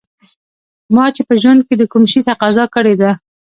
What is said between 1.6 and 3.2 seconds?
کې د کوم شي تقاضا کړې ده